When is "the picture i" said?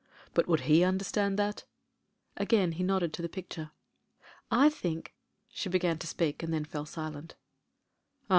3.21-4.67